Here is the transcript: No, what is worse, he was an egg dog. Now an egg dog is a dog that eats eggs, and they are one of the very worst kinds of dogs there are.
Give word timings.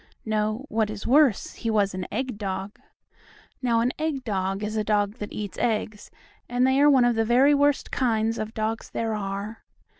No, 0.25 0.65
what 0.67 0.89
is 0.89 1.05
worse, 1.05 1.53
he 1.53 1.69
was 1.69 1.93
an 1.93 2.07
egg 2.11 2.39
dog. 2.39 2.79
Now 3.61 3.81
an 3.81 3.91
egg 3.99 4.23
dog 4.23 4.63
is 4.63 4.75
a 4.75 4.83
dog 4.83 5.17
that 5.19 5.31
eats 5.31 5.59
eggs, 5.59 6.09
and 6.49 6.65
they 6.65 6.81
are 6.81 6.89
one 6.89 7.05
of 7.05 7.13
the 7.15 7.23
very 7.23 7.53
worst 7.53 7.91
kinds 7.91 8.39
of 8.39 8.55
dogs 8.55 8.89
there 8.89 9.13
are. 9.13 9.63